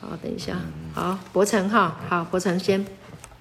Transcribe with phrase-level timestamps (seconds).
[0.00, 0.56] 好，等一下，
[0.94, 2.82] 好，伯成哈，好，伯成先。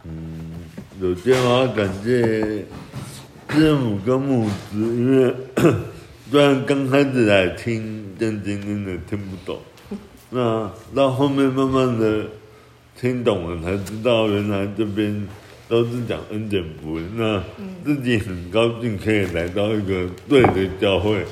[0.04, 0.52] 嗯，
[1.00, 2.66] 首先我要感谢
[3.50, 5.34] 师母跟牧师，因为
[6.30, 9.58] 虽然刚开始来听正经真的听不懂，
[10.32, 12.26] 那到后面慢慢的
[13.00, 15.26] 听懂了，才知道原来这边
[15.70, 17.42] 都是讲恩典福音，那
[17.86, 21.26] 自己很高兴可以来到一个对的教会，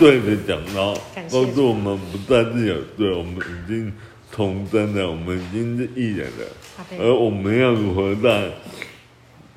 [0.00, 0.94] 对的讲道，
[1.30, 3.92] 告诉我们不再是有罪，我们已经。
[4.34, 6.46] 重生的，我们已经是艺人了，
[6.98, 8.50] 而我们要如何在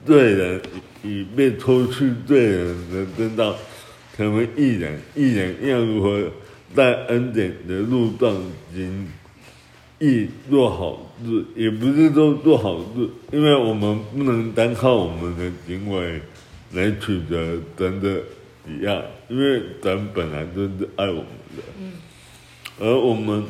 [0.05, 0.61] 罪人
[1.01, 3.55] 已被脱去罪人的真道
[4.17, 4.99] 成为艺人？
[5.15, 6.29] 艺人要如何
[6.75, 8.35] 在恩典的路上
[8.73, 9.07] 行
[9.99, 11.45] 义做好事？
[11.55, 16.21] 也不是说做好事，因为我们不能单靠我们的行为
[16.73, 18.21] 来取得真的
[18.67, 21.63] 一样，因为神本来就是爱我们的，
[22.85, 23.45] 而我们。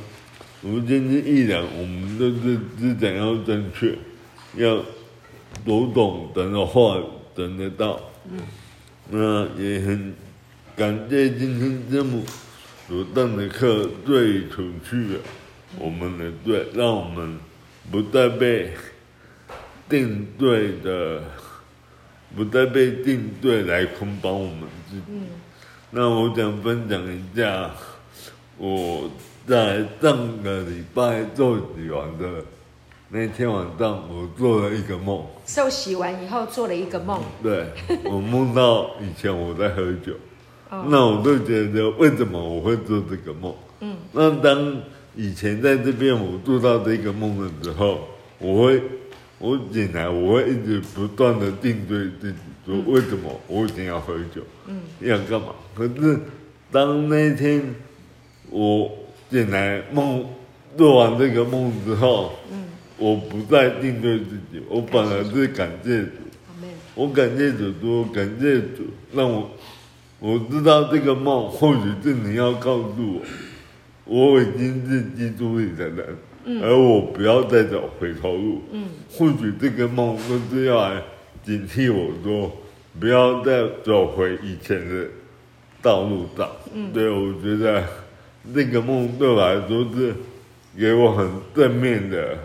[0.65, 3.95] 我们今天义人，我们的是思想要正确，
[4.55, 4.83] 要
[5.63, 6.99] 读懂等的话，
[7.35, 8.01] 等得到。
[8.27, 8.39] 嗯。
[9.11, 10.15] 那也很
[10.75, 12.19] 感谢今天这么
[12.87, 15.19] 所上的课，最除去了
[15.77, 17.37] 我们的罪，让我们
[17.91, 18.71] 不再被
[19.87, 21.21] 定罪的，
[22.35, 25.03] 不再被定罪来捆绑我们自己。
[25.09, 25.27] 嗯。
[25.91, 27.69] 那我想分享一下
[28.57, 29.11] 我。
[29.47, 32.43] 在上个礼拜做洗完的
[33.09, 35.23] 那天晚上，我做了一个梦。
[35.45, 37.21] 受洗完以后做了一个梦。
[37.43, 37.67] 对，
[38.09, 40.13] 我梦到以前我在喝酒，
[40.87, 43.53] 那我就觉得为什么我会做这个梦？
[43.81, 44.81] 嗯，那当
[45.15, 47.99] 以前在这边我做到这个梦的时候，
[48.39, 48.81] 我会
[49.37, 54.41] 我醒来，我会一直不断的定对自己，说为什么我一定要喝酒？
[54.65, 55.49] 嗯，要干嘛？
[55.75, 56.19] 可是
[56.71, 57.75] 当那天
[58.49, 59.04] 我。
[59.35, 60.25] 醒来梦
[60.77, 62.63] 做完这个梦之后，嗯，
[62.97, 66.09] 我不再定罪自己，我反而是感谢主，
[66.95, 69.51] 我感谢主说，感谢主让我
[70.19, 73.21] 我知道这个梦或许是你要告诉
[74.05, 76.15] 我，我已经是基督里的人，
[76.45, 81.01] 嗯，而我不要再走回头路，嗯，或许这个梦都是要来
[81.43, 82.51] 警惕我说，
[82.97, 85.07] 不要再走回以前的
[85.81, 87.83] 道路上，嗯，对，我觉得。
[88.53, 90.15] 这个梦对我来说是
[90.77, 92.37] 给我很正面的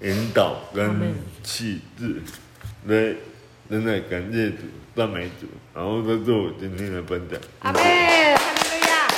[0.00, 2.22] 引导跟气质，
[2.86, 3.18] 对，
[3.68, 4.58] 真的感谢主，
[4.96, 7.38] 赞美主，然后这是我今天的分享。
[7.60, 9.08] 阿妹，哈利路亚，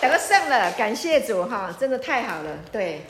[0.00, 2.58] 得胜了，感谢主哈，真的太好了。
[2.70, 3.02] 对，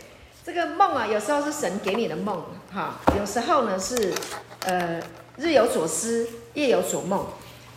[0.44, 4.12] 这个梦啊，有时候是神给你的梦哈，有时候呢是
[4.66, 5.00] 呃
[5.36, 7.26] 日有所思，夜有所梦。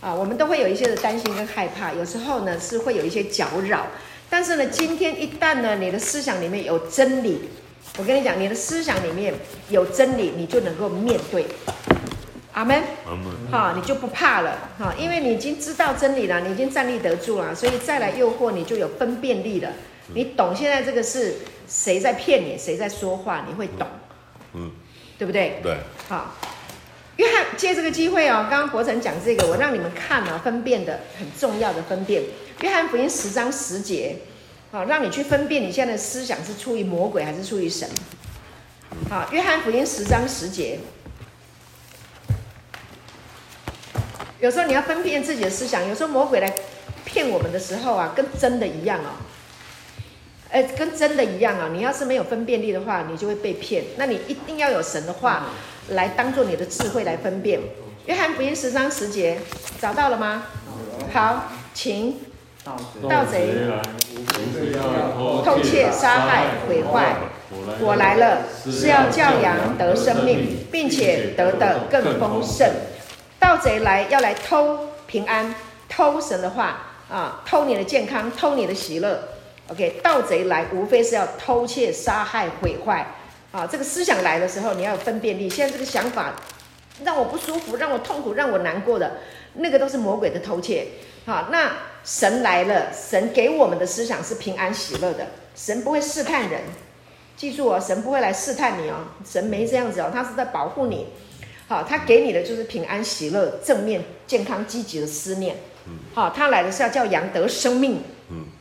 [0.05, 3.87] 啊，我们都会有一些的担心跟害怕，有时候呢是会有一些搅扰，
[4.29, 7.49] 但是呢，今天一旦呢你的思想里面有真理，
[7.97, 9.33] 我跟你讲，你的思想里面
[9.69, 11.47] 有真理，你就能够面对。
[12.53, 12.83] 阿门。
[13.07, 13.51] 阿门。
[13.51, 19.71] 哈，你就不怕了哈，因为你已经知道真理了，你已经站立得住了，所以再来诱惑你就有分辨力了。
[20.13, 21.33] 你懂现在这个是
[21.67, 23.87] 谁在骗你，谁在说话，你会懂。
[24.53, 24.71] 嗯。
[25.17, 25.61] 对不对？
[25.63, 25.77] 对。
[26.07, 26.35] 好。
[27.17, 32.23] 约翰借这个机会哦，刚刚伯承讲这个，我让你们看啊，分辨的很重要的分辨。
[32.61, 34.17] 约翰福音十章十节，
[34.71, 37.89] 好，让你去分辨你现在的思想是出于魔鬼还是出于神。
[39.09, 40.79] 好，约翰福音十章十节，
[44.39, 46.53] 有时候你要分辨自己的思想，有时候魔鬼来
[47.05, 49.15] 骗我们的时候啊，跟真的一样哦。
[50.55, 51.67] 哎，跟真的一样啊！
[51.73, 53.83] 你要是没有分辨力的话，你就会被骗。
[53.97, 55.47] 那你一定要有神的话
[55.89, 57.59] 来当做你的智慧来分辨。
[58.05, 59.37] 约翰福音十章十节，
[59.81, 60.43] 找到了吗？
[61.11, 62.15] 好，请。
[62.63, 63.81] 盗贼来，
[65.43, 67.17] 偷窃、杀害、毁坏。
[67.81, 72.65] 我来了，是要叫羊得生命，并且得的更丰盛。
[73.37, 75.53] 盗贼来要来偷平安，
[75.89, 79.34] 偷神的话啊，偷你的健康，偷你的喜乐。
[79.67, 83.07] OK，盗贼来无非是要偷窃、杀害、毁坏，
[83.51, 85.49] 啊，这个思想来的时候，你要有分辨力。
[85.49, 86.35] 现在这个想法
[87.03, 89.13] 让我不舒服、让我痛苦、让我难过的，
[89.55, 90.85] 那个都是魔鬼的偷窃。
[91.25, 91.71] 好，那
[92.03, 95.25] 神来了，神给我们的思想是平安喜乐的。
[95.55, 96.61] 神不会试探人，
[97.35, 101.07] 记住哦，神不会来试探你哦，神没这样子哦，他是在保护你。
[101.67, 105.55] 好，他给你的就是平安喜乐、正面、健康、积极的思念。
[106.13, 108.03] 好，他来的是要叫羊得生命，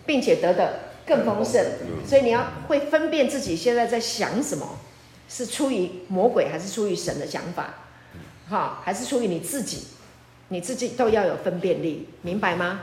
[0.06, 0.80] 并且得的。
[1.06, 1.62] 更丰盛，
[2.06, 4.78] 所以你要会分辨自己现在在想什么，
[5.28, 7.74] 是出于魔鬼还是出于神的想法，
[8.48, 9.84] 哈，还是出于你自己，
[10.48, 12.80] 你自己都要有分辨力，明白吗？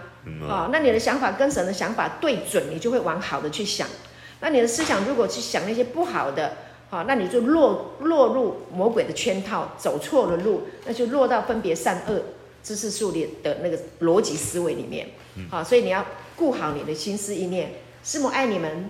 [0.48, 3.88] 好，那你的想法跟神的想法对准，你就会往好的去想。
[4.40, 6.58] 那你的思想如果去想那些不好的，
[6.90, 12.22] 好，那你就落落入魔鬼的圈套，走错了路，那就落到分别善恶
[12.62, 15.08] 知识树里的那个逻辑思维里面。
[15.50, 17.72] 好，所以你要顾好你的心思意念。
[18.04, 18.90] 师母爱你们，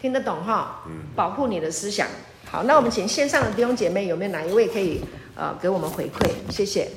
[0.00, 0.82] 听得懂哈？
[1.14, 2.08] 保护你的思想。
[2.50, 5.04] 好，那我们请线上的弟兄姐妹，有没有哪一位可以
[5.36, 6.30] 呃给我们回馈？
[6.50, 6.90] 谢谢。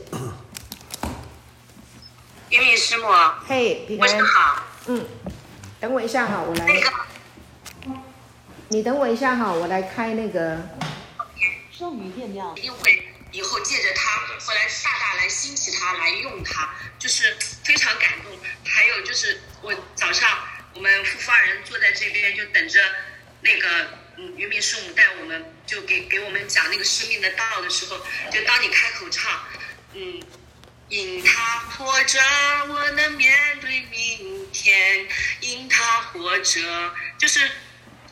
[2.49, 3.07] 云敏师母，
[3.47, 4.07] 嘿，平安。
[4.07, 4.63] 晚上好。
[4.87, 5.05] 嗯，
[5.79, 6.65] 等我一下哈，我来。
[6.65, 6.91] 那个。
[8.69, 10.57] 你等我一下哈，我来开那个。
[11.71, 12.51] 剩余电量。
[12.55, 18.31] 一定会以后借着它，后来大大来兴起它，来用它，就是非常感动。
[18.63, 20.27] 还有就是我早上。
[20.75, 22.79] 我们复发人坐在这边，就等着
[23.41, 27.97] 那个嗯，渔民师母带我们，就给给我们讲那个生命的道的时候，
[28.29, 29.47] 就当你开口唱，
[29.93, 30.21] 嗯，
[30.89, 32.19] 因他活着，
[32.67, 35.07] 我能面对明天；
[35.39, 37.49] 因他活着，就是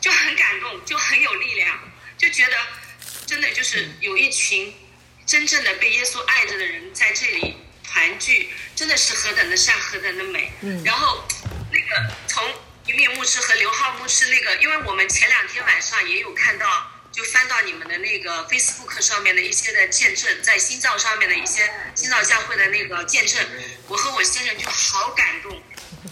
[0.00, 1.78] 就很感动，就很有力量，
[2.16, 2.56] 就觉得
[3.26, 4.74] 真的就是有一群
[5.26, 7.56] 真正的被耶稣爱着的人在这里
[7.86, 10.50] 团聚，真的是何等的善，何等的美。
[10.62, 11.28] 嗯，然后。
[12.26, 12.42] 从
[12.86, 23.40] 云敏牧师和刘浩牧师那个，因为我们前两天晚上也有看到，就翻到你们的那个 Facebook 上面的一些的见证，在新造上面的一些新造教会的那个见证，
[23.88, 25.62] 我和我先生就好感动，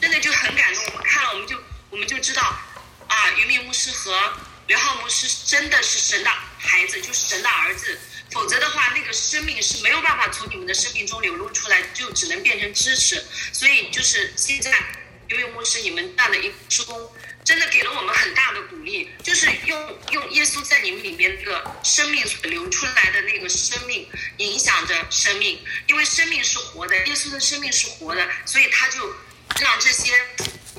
[0.00, 0.84] 真的就很感动。
[0.86, 2.42] 我们看了，我们就我们就知道，
[3.08, 4.32] 啊，云敏牧师和
[4.66, 7.98] 刘浩牧师真的是神的孩子，就是神的儿子。
[8.30, 13.22] 否则的话，那个生命是没有办法从你们的生命中流露出来，就只能变成知识。
[13.52, 14.72] 所以就是现在。
[15.32, 17.10] 因为牧师，你们这样的一个事工，
[17.42, 24.06] 真的给了我们很大的鼓励，就是用用耶稣在你们里面那个生命所流出来的那个生命，
[24.36, 25.58] 影响着生命。
[25.86, 29.14] 因为生命是活的，耶稣的生命是活的，所以他就
[29.58, 30.12] 让这些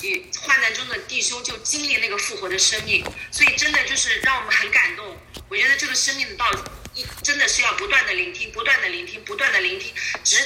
[0.02, 3.04] 与患难中的弟兄就经历那个复活的生命。
[3.32, 5.18] 所以真的就是让我们很感动。
[5.50, 6.52] 我觉得这个生命的道，
[6.94, 9.92] 一真的是要不断的聆听，不断的聆听，不断的聆听，
[10.24, 10.38] 直。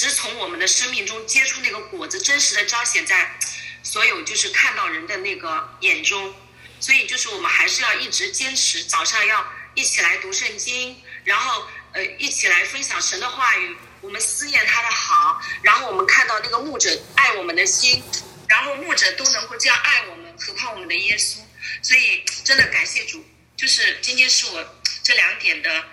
[0.00, 3.36] 只从我们的生命中结出那个果子，真实的彰显在
[3.82, 6.34] 所有就是看到人的那个眼中。
[6.80, 18.02] 所以就是我们还是要一直坚持，早上要一起来读圣经，然后呃一起来分享神的话语，我们思念他的好，然后我们看到那个牧者爱我们的心，
[18.48, 21.40] 然后牧者都能够这样爱我们，何况我们的耶稣。
[21.82, 23.22] 所以真的感谢主，
[23.54, 25.84] 就是今天是我这两点的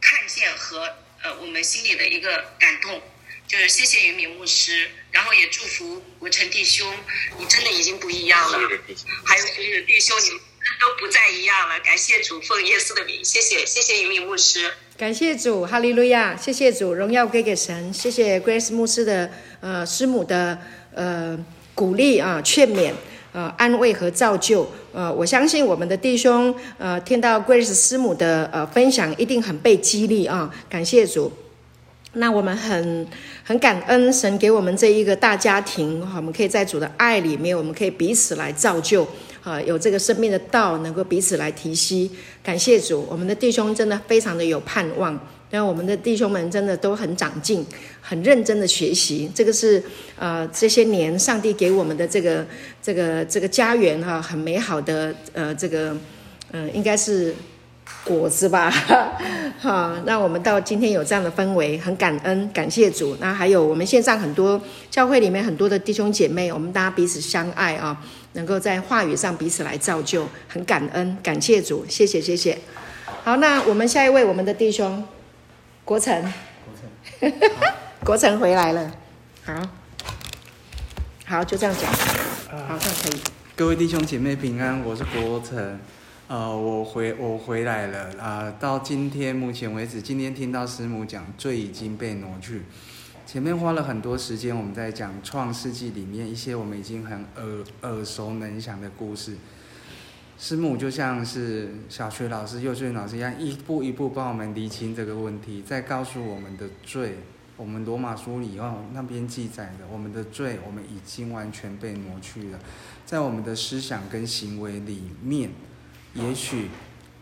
[0.00, 3.02] 看见和呃我们心里的一个感动。
[3.50, 6.86] 就是谢谢云敏牧师，然后也祝福国成弟兄，
[7.36, 8.56] 你真的已经不一样了。
[9.24, 10.38] 还有所有的弟兄，你们
[10.80, 11.80] 都不再一样了。
[11.80, 14.72] 感谢主，奉耶稣的名，谢谢谢谢云敏牧师。
[14.96, 17.92] 感谢主，哈利路亚，谢谢主，荣耀归给神。
[17.92, 19.28] 谢谢 Grace 牧师的
[19.60, 20.56] 呃师母的
[20.94, 21.36] 呃
[21.74, 22.92] 鼓励啊、劝勉、
[23.32, 24.72] 呃安慰和造就。
[24.92, 30.54] 呃，我相信我们的弟兄呃听到 Grace 师母的呃分享，一定很被激励啊。
[30.68, 31.32] 感谢主。
[32.14, 33.06] 那我们很
[33.50, 39.04] 很感恩神给我们这一个大家庭，哈，我们可以在主的爱里面，我们可以彼此来造就，
[39.42, 42.08] 啊，有这个生命的道，能够彼此来提携。
[42.44, 45.18] 感谢主，我们的弟兄真的非常的有盼望，
[45.50, 47.66] 让我们的弟兄们真的都很长进，
[48.00, 49.28] 很认真的学习。
[49.34, 49.82] 这个是
[50.16, 52.46] 呃这些年上帝给我们的这个
[52.80, 55.96] 这个这个家园哈，很美好的呃这个
[56.52, 57.34] 嗯、应该是。
[58.02, 58.70] 果子吧，
[59.60, 63.16] 好，那我们到今天有这样的氛围，很感恩，感谢主。
[63.20, 72.58] 那还有我们线上很多教会里面很多的弟兄姐妹，我们大家彼此相爱啊，能够在话语上彼此来造就，很感恩，感谢主，谢谢谢谢。
[73.22, 75.04] 好，那我们下一位，我们的弟兄
[75.84, 76.22] 国成，
[77.20, 77.32] 国成，
[78.02, 78.90] 国成回来了，
[79.44, 79.54] 好，
[81.26, 81.92] 好，就这样讲，
[82.66, 83.20] 好，这样可以。
[83.54, 85.78] 各位弟兄姐妹平安，我是国成。
[86.30, 92.62] 呃，我回我回来了啊、到今天目前为止，今天听到师母讲罪已经被挪去。
[93.26, 99.36] 前面花了很多时间，我们在讲创世纪里面一些我们已经很耳耳熟能详的故事。
[100.38, 107.16] 师母就像是小学老师、幼稚园老师一样，一步一步帮我们厘清这个问题，再告诉我们的罪。
[107.56, 112.58] 我们罗马书里哦那边记载的，我们的罪我们已经完全被挪去了，
[113.04, 115.50] 在我们的思想跟行为里面。
[116.14, 116.68] 也许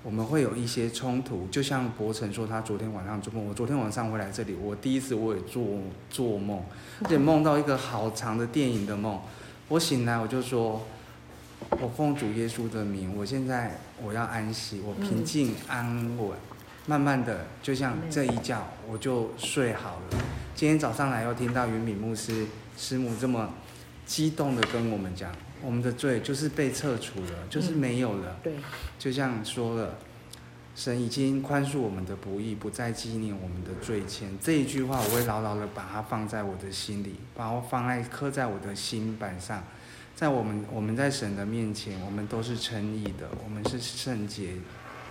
[0.03, 3.45] 我们会有一些冲突，就像博成说，他昨天晚上做梦。
[3.45, 5.65] 我昨天晚上回来这里，我第一次我也做
[6.09, 6.63] 做梦，
[7.05, 9.21] 而且梦到一个好长的电影的梦。
[9.69, 10.87] 我醒来我就说，
[11.71, 16.39] 我奉主耶稣的名，我现在我要安息，我平静安稳，
[16.87, 20.19] 慢慢的就像这一觉我就睡好了。
[20.55, 22.47] 今天早上来又听到云敏牧师
[22.79, 23.53] 师母这么
[24.07, 25.31] 激动的跟我们讲。
[25.63, 28.37] 我们的罪就是被撤除了，就是没有了。
[28.37, 28.55] 嗯、对，
[28.99, 29.99] 就像说了，
[30.75, 34.25] 神已经宽恕我们的不义，不再纪念我们的罪愆。
[34.41, 39.65] 这一句话，我会牢牢的把它放在我的心里，把它放在刻在我的心板上。
[40.15, 44.51] 在我们我们在神的面前，我们都是称义的，我们是圣洁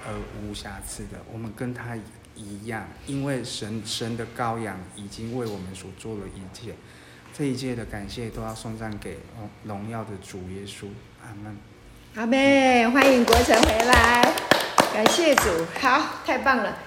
[0.05, 0.13] 而
[0.43, 1.97] 无瑕疵的，我们跟他
[2.35, 6.73] 一样，因为神神的羔羊已经为我们所做了一切。
[7.35, 9.17] 这一届的感谢都要送上给
[9.63, 10.87] 荣耀的主耶稣，
[11.23, 11.55] 阿门。
[12.15, 14.33] 阿妹，欢迎国成回来，
[14.91, 15.43] 感谢主，
[15.79, 16.79] 好，太棒了，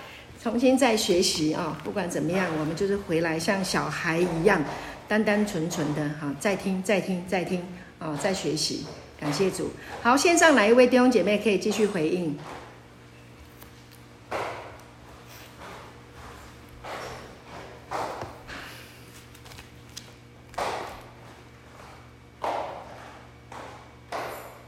[0.43, 4.61] 重新再学习啊、不管怎么样，我们就是回来像小孩一样，
[5.07, 7.61] 单单纯纯的哈，再听再听再听
[8.01, 8.85] 啊、哦，再学习，
[9.21, 9.71] 感谢主。
[10.03, 12.37] 好，线上哪一位弟兄姐妹可以继续回应？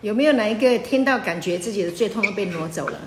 [0.03, 3.01] 有没有哪一个听到感觉自己的最痛都被挪走了？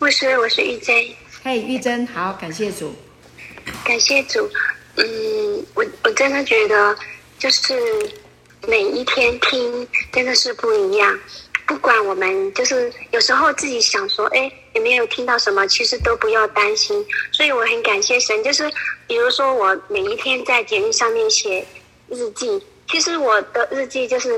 [0.00, 0.96] 牧师，我是玉珍。
[1.44, 2.92] 嘿，玉珍，好，感谢主，
[3.84, 4.50] 感谢主。
[4.96, 6.96] 嗯，我我真的觉得，
[7.38, 7.72] 就是
[8.66, 11.16] 每一天听真的是不一样。
[11.68, 15.64] 不管我们就是有时候自己想说，哎，有没有听到什么？
[15.68, 17.06] 其实都不要担心。
[17.30, 18.68] 所以我很感谢神，就是
[19.06, 21.64] 比如说我每一天在节目上面写
[22.08, 22.60] 日记，
[22.90, 24.28] 其实我的日记就是。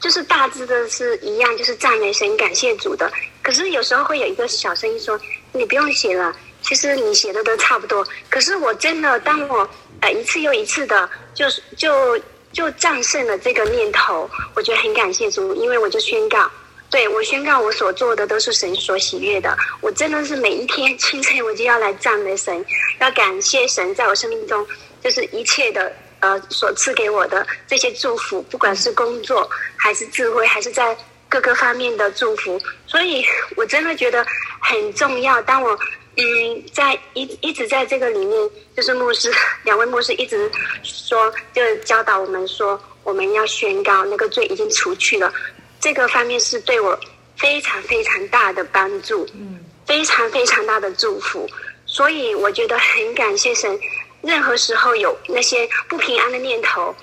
[0.00, 3.10] 就是大致的是一样，就是赞美神、感谢主的。
[3.42, 5.18] 可是有时候会有一个小声音说
[5.52, 9.68] ：“你不用写了，其实你写的都差不多。”可是我真的，当我
[10.00, 12.18] 呃一次又一次的，就是就
[12.52, 16.48] 就战胜了这个念头，我觉得很感谢主，因为我就宣告，
[16.90, 19.56] 对，我宣告我所做的都是神所喜悦的。
[19.80, 22.64] 我真的是每一天清晨我就要来赞美神，
[23.00, 24.64] 要感谢神在我生命中
[25.02, 25.92] 就是一切的。
[26.20, 30.96] 呃，所赐给我的这些祝福，不管是工作还是智慧，还是在
[31.28, 33.24] 各个方面的祝福，所以
[33.56, 34.26] 我真的觉得
[34.60, 35.40] 很重要。
[35.42, 35.78] 当我
[36.16, 39.32] 嗯，在一一直在这个里面，就是牧师
[39.62, 40.50] 两位牧师一直
[40.82, 45.32] 说，就教导我们说，我们要宣告那个罪已经除去了。
[45.78, 46.98] 这个方面是对我
[47.36, 51.48] 非常非常大的帮助，嗯，非常非常大的祝福。
[51.86, 53.78] 所以我觉得很感谢神。
[54.20, 56.94] 任何时候有那些不平安的念头，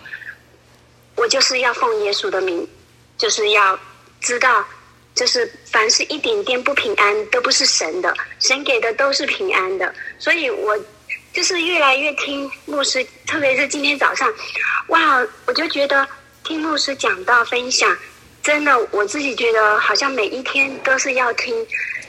[1.15, 2.67] 我就是要奉耶稣的名，
[3.17, 3.79] 就是要
[4.19, 4.65] 知道，
[5.13, 9.93] 就是凡是一点点不平安都不是神的，神给的都是平安的。
[10.19, 10.77] 所以我
[11.33, 14.31] 就是越来越听牧师，特别是今天早上，
[14.87, 16.07] 哇，我就觉得
[16.43, 17.97] 听牧师讲到分享，
[18.43, 21.65] 真的我自己觉得好像每一天都是要听。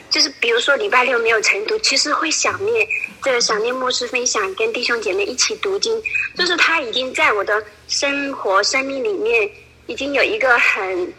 [0.08, 2.86] 就是比如说礼拜六没有晨读，其实会想念
[3.22, 6.02] 这个想念牧师分享，跟弟兄姐妹一起读经。
[6.36, 9.50] 就是他已经在我的生活生命里面，
[9.86, 11.12] 已经有一个很，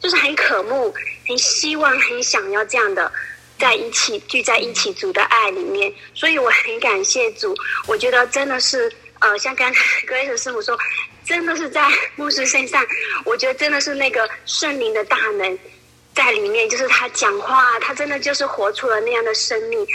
[0.00, 0.94] 就是很渴慕、
[1.26, 3.10] 很希望、很想要这样的
[3.58, 5.92] 在一起聚在一起主的爱里面。
[6.14, 7.54] 所以我很感谢主，
[7.86, 10.78] 我觉得真的是呃，像刚才 Grace 师母说，
[11.24, 12.86] 真的是在牧师身上，
[13.24, 15.58] 我觉得真的是那个圣灵的大能。
[16.18, 19.86] 在里面，就是他讲话，他真的就是活出了那样的生命。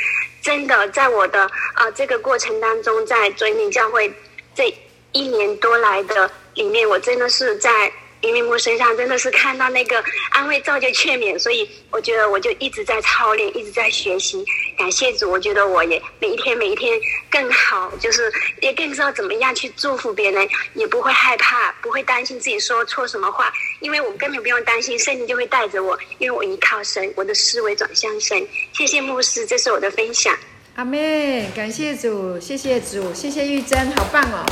[0.42, 4.10] 真的，在我的啊、这个过程当中，在追命教会
[4.56, 4.74] 这
[5.12, 7.92] 一年多来的里面，我真的是在。
[8.24, 14.44] 林明我身上真的是看到那个安慰、照就、劝勉，所以我觉得我就一直在操练，一直在学习。
[14.78, 16.98] 感谢主，我觉得我也每一天每一天
[17.30, 23.52] 更好，就是也更知道怎么样去祝福别人，也不会害怕，不会担心自己说错什么话，
[23.82, 28.48] 因为我根本不用担心，圣灵就会带着我，因为我依靠神，我的思维转向神。
[28.72, 30.34] 谢谢牧师，这是我的分享。
[30.76, 34.46] 阿妹，感谢主，谢谢主，谢谢玉珍，好棒哦，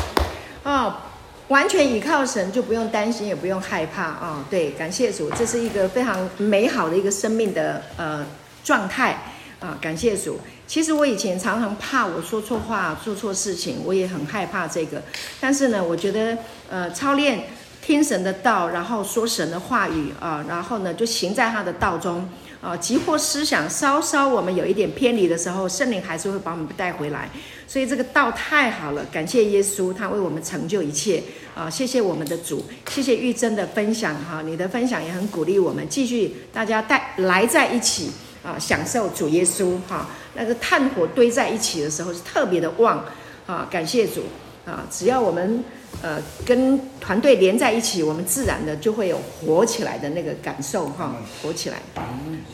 [0.65, 1.10] 哦。
[1.51, 8.25] 完全倚靠神，就不用担心，也不用害怕啊、对，感谢主，这是一个非常美好的一个生命的呃
[8.63, 9.21] 状态
[9.59, 9.77] 啊！
[9.81, 10.39] 感谢主。
[10.65, 15.03] 其实我以前常常怕我说错话、做错事情，我也很害怕这个。
[15.41, 16.37] 但是呢，我觉得
[16.69, 17.43] 呃操练
[17.81, 22.29] 听神的道，然后说神的话语啊，然后呢就行在他的道中。
[22.61, 27.27] 啊，急迫思想稍稍我们有一点偏离的时候，圣灵还是会把我们带回来。
[27.67, 31.23] 所以这个道太好了，感谢耶稣，他为我们成就一切。
[31.55, 38.11] 啊，谢谢我们的主，谢谢玉珍的分享哈，你的分享也很鼓励我们继续大家带来在一起
[38.43, 40.07] 啊，享受主耶稣哈。
[40.35, 43.03] 那个炭火堆在一起的时候是特别的旺
[43.47, 44.21] 啊，感谢主
[44.65, 45.63] 啊，只要我们。
[46.01, 51.77] 呃，跟团队连在一起，我们自然的就会有活起来的那个感受哈，活起来。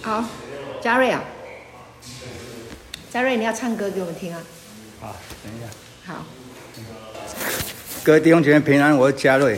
[0.01, 0.25] 好，
[0.81, 1.23] 嘉瑞啊，
[3.09, 4.41] 嘉瑞，你要唱歌给我们听啊。
[4.99, 6.13] 好，等一下。
[6.13, 6.25] 好。
[8.03, 9.57] 各位弟兄姐妹平安，我是嘉瑞。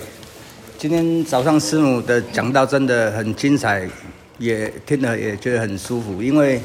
[0.77, 3.87] 今天早上师母的讲道真的很精彩，
[4.37, 6.21] 也听了也觉得很舒服。
[6.21, 6.61] 因为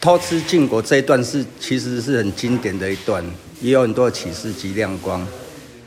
[0.00, 3.24] 偷吃禁果这一段是其实是很经典的一段，
[3.60, 5.26] 也有很多的启示及亮光。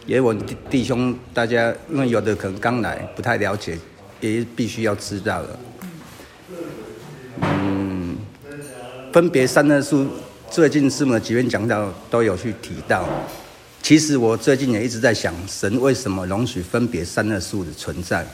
[0.05, 0.33] 也有我
[0.69, 3.77] 弟兄大家，因为有的可能刚来不太了解，
[4.19, 5.59] 也必须要知道的。
[7.41, 8.17] 嗯，
[9.13, 10.07] 分别善恶树，
[10.49, 13.07] 最近师母的几篇讲道都有去提到。
[13.81, 18.25] 其实我最近也一直在想，神为什么容许分别善恶树的存在？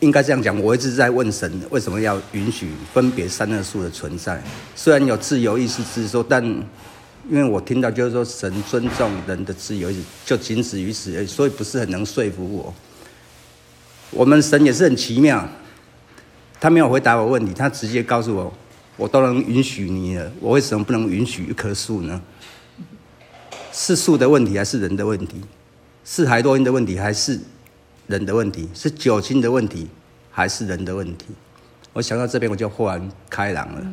[0.00, 4.40] 应该这样讲，我一直在问神，为什么要允许分别三二数的存在？
[4.76, 6.42] 虽然有自由意识之说，但
[7.28, 9.92] 因为我听到就是说，神尊重人的自由，
[10.24, 12.74] 就仅止于此而已，所以不是很能说服我。
[14.10, 15.46] 我们神也是很奇妙，
[16.58, 18.52] 他没有回答我问题，他直接告诉我，
[18.96, 22.20] 我都能允许你了，我为什么不能允许一棵树呢？
[23.70, 25.42] 是树的问题还是人的问题？
[26.04, 27.38] 是海洛因的问题还是
[28.06, 28.66] 人的问题？
[28.72, 29.86] 是酒精的问题
[30.30, 31.26] 还是人的问题？
[31.92, 33.86] 我想到这边我就豁然开朗了。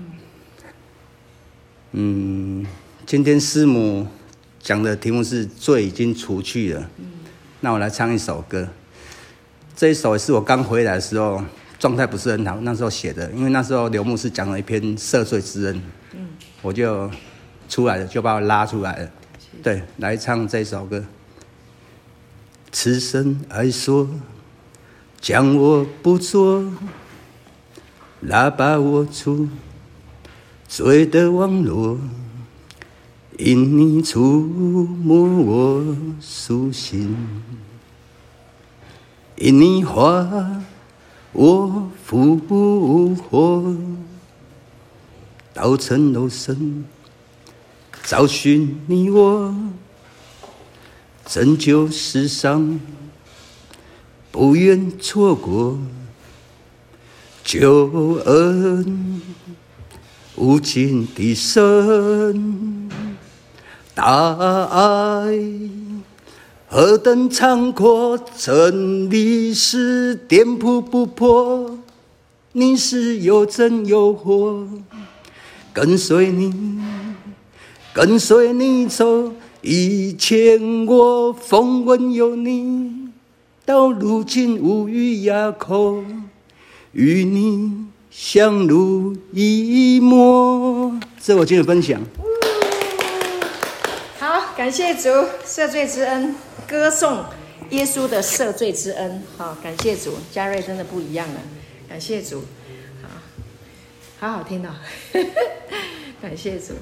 [1.91, 2.65] 嗯，
[3.05, 4.07] 今天师母
[4.59, 6.89] 讲的题目是罪已经除去了。
[7.59, 8.67] 那我来唱一首歌。
[9.75, 11.39] 这一首是我刚回来的时候
[11.77, 15.79] 状态不是很好，那时候写的，因为那时候刘牧师讲了一篇赦罪之恩，
[16.63, 17.11] 我就
[17.69, 19.11] 出来了，就把我拉出来了。
[19.61, 21.05] 对，来唱这首歌。
[22.71, 24.09] 此生爱说，
[25.21, 26.73] 将我不做，
[28.21, 29.47] 拉把我出
[30.67, 31.99] 罪的网络，
[33.37, 37.15] 因你触摸我苏醒，
[39.35, 40.61] 因你化
[41.33, 42.37] 我复
[43.15, 43.75] 活，
[45.53, 46.85] 道成肉身。
[48.05, 49.53] 找寻你我，
[51.25, 52.79] 拯救世上，
[54.31, 55.79] 不愿错过
[57.43, 59.21] 救恩
[60.35, 62.84] 无尽的深，
[63.95, 64.03] 大
[64.65, 65.39] 爱
[66.67, 71.77] 何等长阔，真理是颠扑不破，
[72.51, 74.67] 你是有真有活，
[75.71, 76.53] 跟随你。
[77.93, 79.31] 跟随你走，
[79.61, 82.91] 以前我风闻有你，
[83.65, 86.03] 到如今无语哑口，
[86.91, 90.99] 与你相濡以沫。
[91.21, 92.01] 这我今日分享。
[94.65, 95.09] 好，感谢主
[95.45, 96.35] 赦罪之恩，
[96.67, 97.23] 歌颂
[97.69, 99.23] 耶稣的赦罪之恩。
[99.37, 101.39] 好，感谢主，嘉瑞真的不一样了。
[101.87, 102.43] 感谢主，
[103.03, 103.09] 好，
[104.27, 104.73] 好好听哦。
[106.19, 106.73] 感谢主。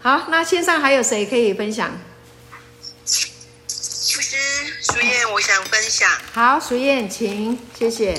[0.00, 1.92] 好，那线上还有谁可以分享？
[1.92, 4.36] 牧师
[4.82, 6.10] 淑燕，我想分享。
[6.32, 8.12] 好，淑燕，请，谢谢。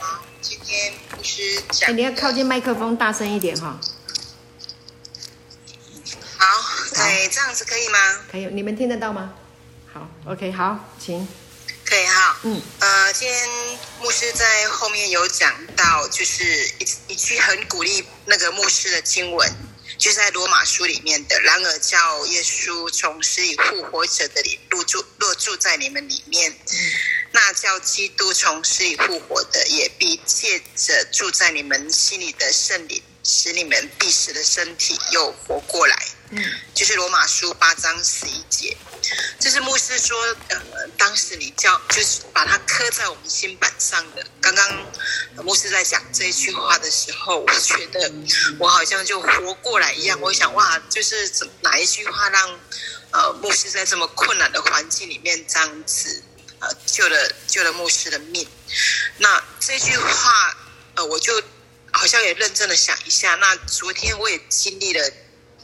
[0.00, 1.90] 好，今天牧师讲。
[1.90, 3.78] 哎，你要靠近麦克风，大声一点哈。
[6.38, 6.46] 好，
[7.02, 7.98] 哎，这样子可以吗？
[8.30, 9.34] 可以，你们听得到吗？
[9.92, 11.26] 好，OK，好，请。
[11.84, 12.38] 可以哈。
[12.42, 12.60] 嗯。
[12.80, 13.48] 呃，今天
[14.00, 16.44] 牧师在后面有讲到，就是
[16.78, 19.50] 一一句很鼓励那个牧师的经文。
[19.96, 26.54] 就在罗马书里面的，然而叫耶稣从死里复活者的里入住，落住在你们里面，
[27.32, 36.08] 那叫基督从死里复活的，也必借着住在你们心里的圣灵，使你们必死的身体又活过来。
[36.30, 36.42] 嗯，
[36.74, 38.74] 就是罗马书八章十一节。
[39.38, 44.26] 这是牧师说，呃，当时你叫，就是把它刻在我们心板上的。
[44.40, 44.86] 刚刚
[45.44, 48.10] 牧师在讲这一句话的时候，我觉得
[48.58, 50.18] 我好像就活过来一样。
[50.22, 52.58] 我想，哇，就是怎哪一句话让
[53.10, 56.22] 呃牧师在这么困难的环境里面这样子
[56.60, 58.48] 呃救了救了牧师的命？
[59.18, 60.56] 那这句话，
[60.96, 61.42] 呃，我就
[61.92, 63.34] 好像也认真的想一下。
[63.36, 65.10] 那昨天我也经历了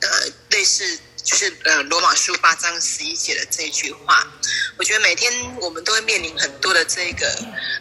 [0.00, 0.08] 呃
[0.50, 0.98] 类似。
[1.24, 4.30] 就是呃，罗马书八章十一节的这一句话，
[4.76, 7.26] 我觉得每天我们都会面临很多的这个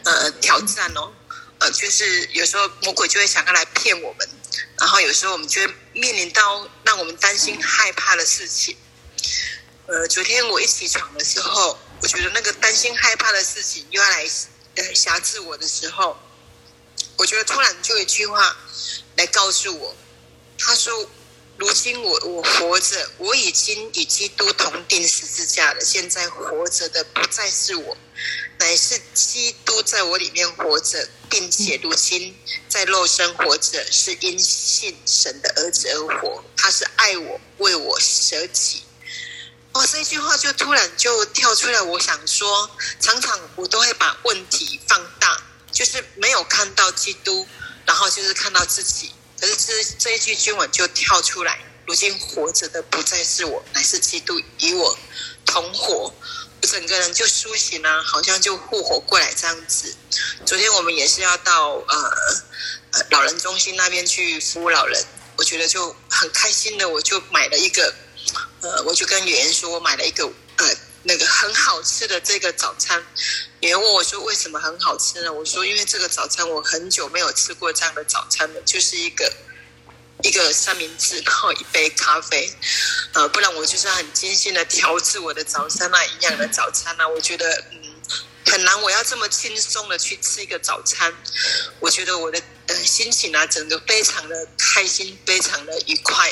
[0.06, 1.12] 呃挑战哦，
[1.60, 4.30] 呃，就是有时候魔鬼就会想要来骗我们，
[4.80, 8.78] 然后有时候我们就会面临到让我们担心害怕的事情。
[9.88, 14.26] 呃，昨天我一起床的时候，我觉得那个担心害怕的事情又要来
[14.76, 16.18] 呃挟制我的时候，
[17.18, 18.56] 我觉得突然就一句话
[19.16, 19.96] 来告诉我，
[20.58, 21.10] 他说。
[21.56, 25.86] 如今我我活着，我已经与基督同钉十字架了。
[25.86, 27.96] 现在活着的不再是我，
[28.58, 32.36] 乃是基督在我里面活着，并且如今
[32.68, 36.44] 在肉身活着，是因信神的儿子而活。
[36.58, 38.84] 他是爱我，为我舍己。
[39.74, 41.80] 哦，这句话就突然就跳出来。
[41.84, 45.40] 我想说，常常我都会把问题放大，
[45.74, 47.46] 就是没有看到基督，
[47.86, 49.12] 然后就是看到自己。
[49.42, 54.98] 可是这这一句经文就跳出来，如今活着的不再是我，乃是基督与我
[55.46, 56.14] 同活。
[56.62, 59.94] 我整个人就苏醒了，好像就复活过来这样子。
[60.46, 65.06] 昨天我们也是要到呃老人中心那边去服务老人，
[65.36, 67.94] 我觉得就很开心的，我就买了一个，
[68.62, 70.32] 呃，我就跟圆圆说，我买了一个
[71.04, 73.06] 那个很好吃的这个早餐。
[73.60, 75.32] 有人问我说为什么很好吃呢？
[75.32, 79.32] 我说因为这个早餐我很久没有吃过这样的早餐了，就是一个。
[80.22, 82.50] 一个三明治，然后一杯咖啡，
[83.14, 87.94] 呃，不然我就是很精心的调制我的早餐啊，营养的早餐啊，我觉得嗯
[88.46, 91.14] 很难，我要这么轻松的去吃一个早餐，
[91.82, 96.32] 我觉得我的呃心情啊，整个非常的开心，非常的愉快。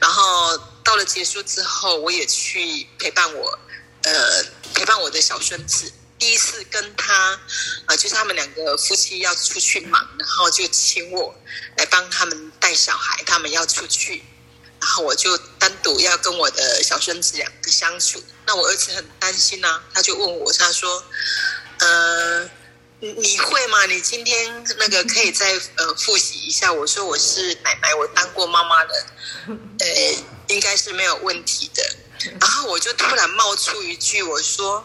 [0.00, 3.56] 然后到了结束之后，我也去陪伴我
[4.02, 5.92] 呃陪伴我的小孙子。
[6.18, 7.40] 第一次跟他，
[7.86, 11.34] 呃，就是他们两个夫妻要出去忙，然后就请我
[11.76, 14.22] 来帮他们带小孩，他们要出去，
[14.80, 18.22] 然后我就单独要跟我的小孙子两个相处。
[18.46, 21.04] 那我儿子很担心呐、啊，他就问我，他说
[21.80, 22.48] ：“呃，
[23.00, 23.84] 你会吗？
[23.86, 29.06] 你今天那个可以再呃复习一下？”我说：“我是奶奶，我当过妈妈的，
[29.80, 31.82] 呃，应该是没有问题的。”
[32.40, 34.84] 然后我就突然冒出一句，我说。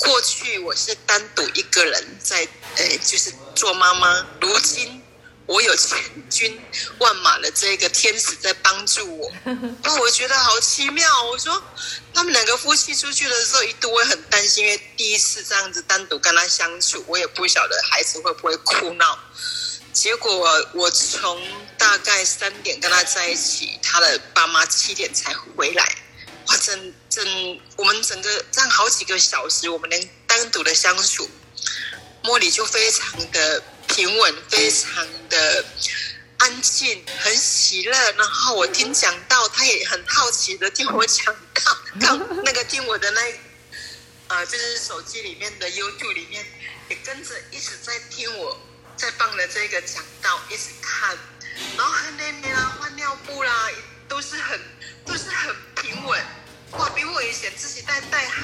[0.00, 4.24] 过去我是单独一个人在，诶，就是做妈妈。
[4.40, 5.02] 如今
[5.44, 5.98] 我有千
[6.30, 6.56] 军
[6.98, 9.28] 万马的这个天使在帮助我，
[9.82, 11.24] 那我觉得好奇妙。
[11.24, 11.60] 我说
[12.14, 19.18] 他们两个夫妻出去的时候，一度会很担心，因为第一次这样子单独跟他相处，我也不晓得孩子会不会哭闹。
[19.92, 21.42] 结果我从
[21.76, 25.84] 大概三点跟他在一起，他的爸妈七点才回来。
[26.48, 31.28] 哇，整整我们整个这样好几个小时，我们能单独的相处，
[32.22, 35.64] 茉莉就非常的平稳，非常的
[36.38, 38.12] 安静，很喜乐。
[38.12, 43.20] 然后我听讲道，他也很好奇的听我讲道，刚 那个听我的那，
[44.28, 46.46] 呃，就是手机里面的 YouTube 里面，
[46.88, 48.58] 也跟着一直在听我
[48.96, 51.14] 在放的这个讲道，一直看，
[51.76, 53.70] 然后喝奶奶啦，换尿布啦，
[54.08, 54.58] 都是很
[55.04, 56.24] 都是很平稳。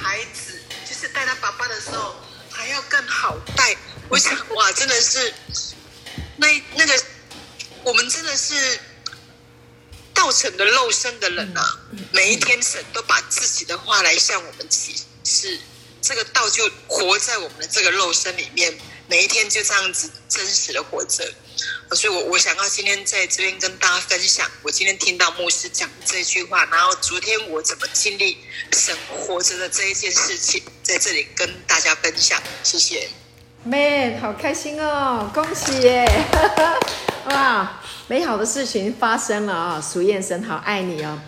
[0.03, 2.15] 孩子，就是带他爸爸的时候
[2.51, 3.77] 还要更好带。
[4.09, 5.33] 我想，哇，真的是
[6.37, 7.03] 那那个，
[7.85, 8.79] 我们真的是
[10.13, 11.79] 道成的肉身的人啊！
[12.13, 15.59] 每一天神都把自己的话来向我们启示，
[16.03, 18.79] 这个道就活在我们的这个肉身里面，
[19.09, 21.33] 每一天就这样子真实的活着。
[21.95, 28.39] 所以我，我想要今天在这边跟大家分享，我今天听到牧师讲这句话，然后昨天我怎么经历
[28.73, 33.09] 神活着的这一件事情，在这里跟大家分享，谢谢。
[33.63, 36.07] Man，，好开心哦，恭喜耶！
[37.27, 39.83] 哇，美好的事情发生了啊、哦！
[39.83, 41.19] 属燕神好爱你哦，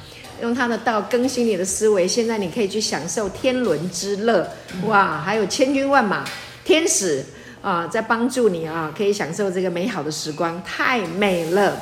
[0.42, 4.52] 用他的道更新你的思维，现在你可以去享受天伦之乐。
[4.85, 6.29] 哇，还有千军万马，
[6.64, 7.24] 天使。
[7.66, 11.76] 啊，在帮助你啊，可以享受这个美好的时光，太美了，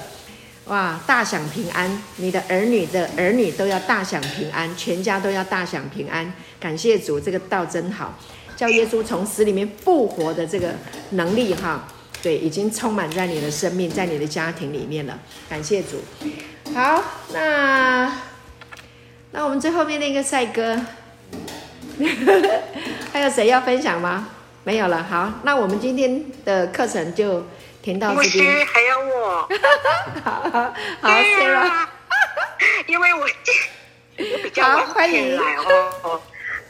[0.64, 0.98] 哇！
[1.06, 6.32] 大享平安，你的儿女的儿女都要大享平安，全家都要大享平安。
[6.58, 8.18] 感谢主，这个道真好，
[8.56, 10.70] 叫耶稣从死里面复活的这个
[11.10, 11.86] 能力哈，
[12.22, 15.18] 对，已经充满在你的生命，在你的家庭里面了。
[15.50, 16.02] 感谢主。
[16.74, 18.10] 好，那
[19.32, 20.80] 那我们最后面那个帅哥，
[23.12, 24.30] 还有谁要分享吗？
[24.64, 27.46] 没有了，好，那我们今天的课程就
[27.82, 28.64] 停到这边。
[28.64, 29.48] 还有我？
[30.24, 31.86] 好好好，Sarah，
[32.88, 33.28] 因为我我
[34.42, 36.22] 比较晚进来哦，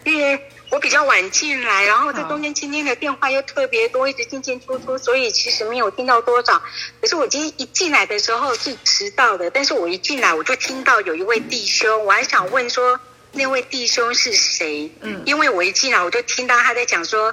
[0.02, 6.60] 因为我比较晚进来，然后在中间今天的电话又特别多，一直进进出出，所以其实没有听到多少。
[7.00, 12.98] 可是我今天一进来的时候是迟到的，但是我一进来我就听到有一位弟兄，我还想问说
[13.30, 14.90] 那位弟兄是谁？
[15.00, 17.32] 嗯，因为我一进来我就听到他在讲说。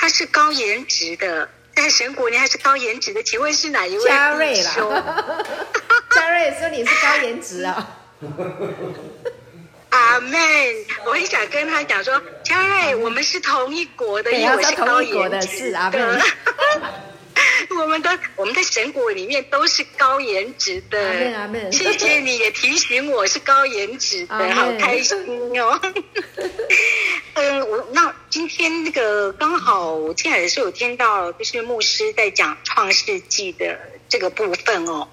[0.00, 3.20] 他是高颜值的，在神国里还是高颜值的？
[3.24, 4.08] 请问是哪一位？
[4.08, 4.76] 嘉瑞啦，
[6.14, 8.26] 嘉瑞说你是高颜值啊、哦。
[9.90, 10.86] 阿妹！
[11.04, 15.90] 我很想跟他讲说，嘉瑞，我们是同一国的，因为我是高颜值的。
[15.90, 16.22] 的
[17.76, 21.72] 我们的我们的神国里面都是高颜值的。
[21.72, 25.18] 谢谢你也提醒我是高颜值的，好开心
[25.60, 25.80] 哦。
[27.34, 35.08] 嗯，我那今天那个刚好我进来的时候有听到，就是牧师在讲创世纪的这个部分哦。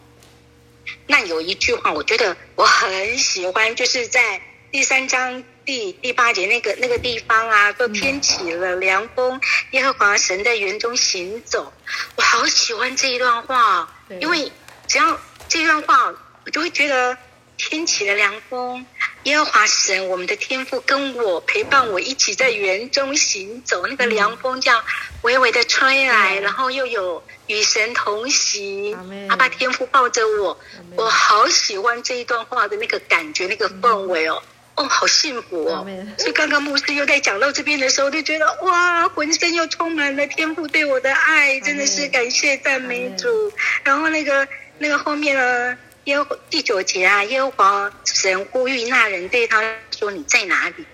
[1.07, 9.39] 那有一句话，我觉得我很喜欢，就是在第三章第第八节那个那个地方啊，说天起了凉风，
[9.71, 11.71] 耶和华神在园中行走。
[12.17, 14.51] 我好喜欢这一段话，因为
[14.87, 16.13] 只要这段话，
[16.45, 17.17] 我就会觉得
[17.57, 18.85] 天起了凉风，
[19.25, 24.83] 耶和华神我们的天父跟我陪伴我一起在园中行走，那个凉风这样
[25.23, 28.95] 微微的吹来，然后又有与神同行，
[29.29, 30.59] 阿爸天父抱着我，
[30.95, 34.41] 我好喜欢这一段话的那个感觉，那个氛围哦。
[34.75, 35.87] 哦，好幸福哦！
[36.17, 43.53] 所以刚刚牧师又在讲到这边的时候，就觉得哇，浑身又充满了天父对我的爱，真的是感谢赞美主。
[43.85, 44.45] 然后那个
[44.77, 49.61] 那个后面呢，耶和第九节啊，耶和华神呼吁那人对他
[49.97, 50.85] 说：“你在哪里？”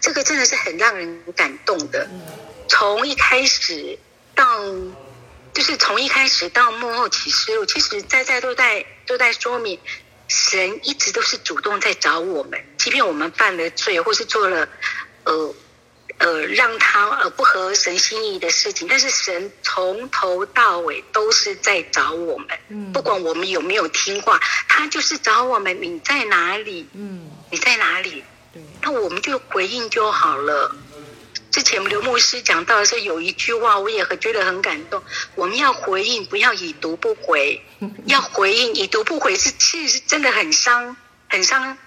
[0.00, 2.08] 这个真的是很让人感动的。
[2.68, 3.98] 从一开始
[4.34, 4.46] 到，
[5.52, 9.78] 就是从一开始到幕后启示录，其实在在都在都在说明。
[10.28, 14.68] 神一直都是主动在找我们，即便我们犯了罪，或是做了，
[15.24, 15.52] 呃，
[16.20, 22.46] 呃，让他呃不合神心意的事情，但是神从头到尾都是在找我们。
[22.68, 25.80] 嗯，不管我们有没有听话，他就是找我们。
[25.80, 26.86] 你在哪里？
[26.92, 28.22] 嗯，你在哪里？
[28.52, 30.76] 对，那我们就回应就好了。
[31.50, 35.02] 之前刘牧师讲到的是有一句话，我也很觉得很感动。
[35.34, 37.64] 我们要回应，不要已读不回。
[38.04, 40.94] 要回应，已读不回是其实是真的很伤，
[41.30, 41.78] 很伤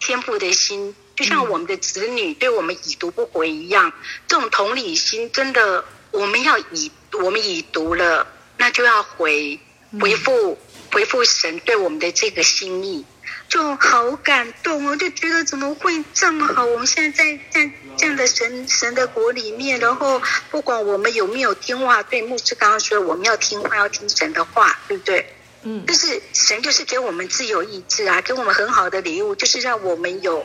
[0.00, 0.96] 天父的心。
[1.14, 3.92] 就像我们的子女对我们已读不回一样，
[4.26, 6.90] 这种同理心真的，我们要已
[7.22, 9.58] 我们已读了，那就要回
[10.00, 10.58] 回复
[10.92, 13.04] 回复神对我们的这个心意。
[13.48, 16.64] 就好感动哦，就觉得怎么会这么好？
[16.64, 25.34] 我们现在在在这样的神神的国里面，然后不管我们有没有听话，对牧师刚刚说我们要听话，要听神的话，对不对？
[25.64, 25.84] 嗯。
[25.86, 30.42] 但是神就是给我们自由意志啊，给我们很好的礼物，就是让我们有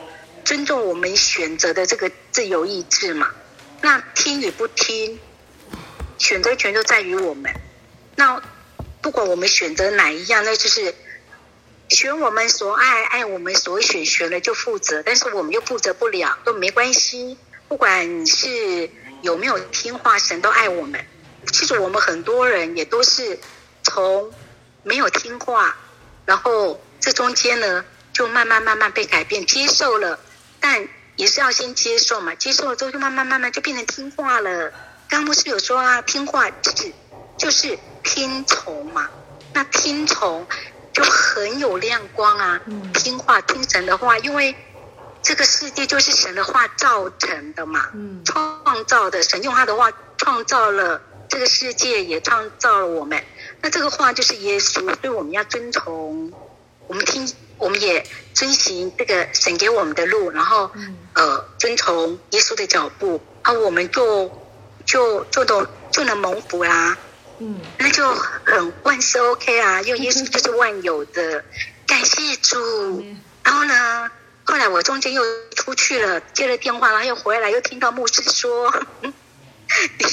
[0.48, 3.28] 尊重我们选择的这个自由意志嘛。
[3.82, 5.20] 那听与不听，
[6.16, 7.52] 选择权都在于我们。
[8.16, 8.42] 那
[9.02, 10.94] 不管我们选择哪一样，那就是。
[11.90, 17.38] 选我们所爱，爱我们所选，选了就负责，但是我们又负责不了，都没关系。
[17.66, 18.90] 不管你是
[19.22, 21.02] 有没有听话，神都爱我们。
[21.50, 23.40] 其实我们很多人也都是
[23.82, 24.30] 从
[24.82, 25.78] 没有听话，
[26.26, 27.82] 然后这中间呢，
[28.12, 30.20] 就慢慢慢慢被改变，接受了，
[30.60, 32.34] 但也是要先接受嘛。
[32.34, 34.70] 接受了之后，就慢慢慢慢就变成听话了。
[35.08, 36.92] 刚刚不是有说啊，听话就是
[37.36, 39.08] 就是听从嘛。
[39.52, 40.46] 那听从。
[40.90, 42.60] 就很有亮光啊！
[42.92, 44.52] 听话听神的话，因为
[45.22, 47.88] 这个世界就是神的话造成的嘛，
[48.24, 49.22] 创造的。
[49.22, 53.22] 神用他的话创造了这个世界，也创造了我们。
[53.60, 56.32] 那这个话就是耶稣，所以我们要遵从，
[56.88, 60.70] 我们听，我们也遵循这个神给我们的路，然后
[61.14, 64.30] 呃，遵从耶稣的脚步，啊，我们就
[64.86, 66.96] 就就都就能蒙福啦。
[67.40, 71.44] 嗯，那就很万事 OK 啊，因为耶稣就是万有的，
[71.86, 73.04] 感谢主。
[73.44, 74.10] 然后呢，
[74.44, 75.22] 后来我中间又
[75.54, 79.12] 出去了，接了电话，然后又回来，又听到牧师说， 你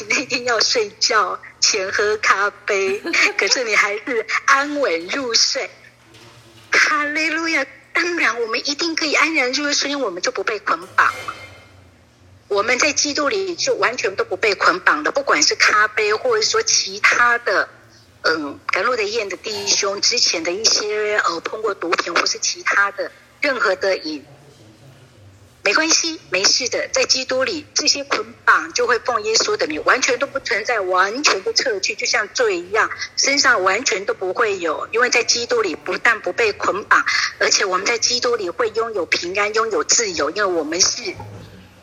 [0.09, 2.99] 那天要睡觉前喝咖啡，
[3.37, 5.69] 可是你还是安稳入睡。
[6.75, 7.65] 哈利路亚！
[7.93, 11.13] 当然，我们一定可以安然入睡，因为我们就不被捆绑。
[12.47, 17.69] 我们在基督里就完全都不被捆绑的，不管是咖啡，或者说其他的，
[18.21, 23.11] 嗯，甘露的宴的弟兄之前的一些呃碰过毒品或是其他的
[23.41, 24.25] 任何的瘾，
[25.65, 37.03] 没关系，没事的，在基督里这些捆绑就会奉耶稣的名完全都不存在，完全都撤去，就像罪一样，身上完全都不会有，因为在基督里不但不被捆绑，
[37.39, 41.15] 而且我们在基督里会拥有平安，拥有自由，因为我们是。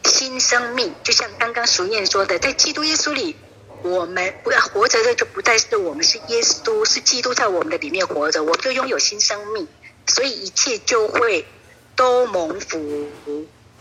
[0.04, 3.36] 新生命，就像刚刚淑燕说的，在基督耶稣里，
[3.82, 9.68] 我们不要活着的就不再是我们，是耶稣，是基督在我们的里面活着，我们就拥有新生命，
[10.08, 11.46] 所以一切就会
[11.94, 13.08] 都蒙福。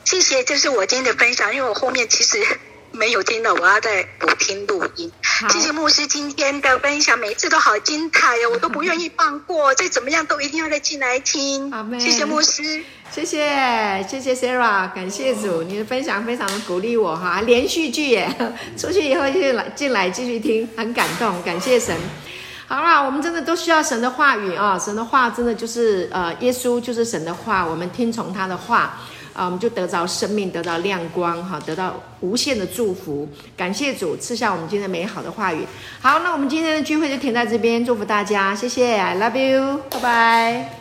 [0.03, 2.37] 谢谢，这是我今天的分享，因为我后面其实。
[2.93, 5.09] 没有听到，我要再补听录音。
[5.49, 11.71] 谢谢牧师今天的分享，每次都好精彩哦，我都不愿意放过，再怎么样都一定要再进来听。
[11.71, 18.29] Amen 谢谢牧师，谢谢谢谢 Sarah，感谢主，你的分享非常的鼓励我哈，连续剧耶，
[18.77, 21.95] 出去以后就来进来继续听，很感动，感谢神。
[22.67, 28.99] 好啦，我们真的都需要神的话语啊，神的话真的就是呃，耶稣就是神的话，我们听从他的话。
[29.33, 33.27] 啊，我们就得到生命，得到亮光，哈，得到无限的祝福。
[33.55, 35.65] 感谢主赐下我们今天美好的话语。
[36.01, 40.80] 好，那我们今天的聚会就停在这边，祝福大家，谢谢，I love you，拜拜。